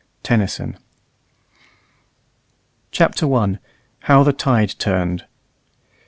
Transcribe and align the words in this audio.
TENNYSON. 0.23 0.79
CHAPTER 2.89 3.31
I 3.35 3.59
HOW 3.99 4.23
THE 4.23 4.33
TIDE 4.33 4.71
TURNED. 4.79 5.25